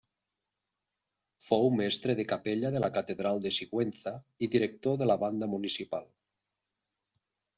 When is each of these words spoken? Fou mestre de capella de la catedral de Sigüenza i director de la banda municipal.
Fou 1.47 1.67
mestre 1.79 2.15
de 2.19 2.25
capella 2.31 2.71
de 2.77 2.81
la 2.85 2.89
catedral 2.95 3.43
de 3.45 3.51
Sigüenza 3.59 4.15
i 4.47 4.51
director 4.57 4.97
de 5.03 5.09
la 5.11 5.19
banda 5.27 5.53
municipal. 5.55 6.11